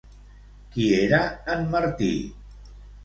[0.75, 1.19] Qui era
[1.57, 2.13] en Martí?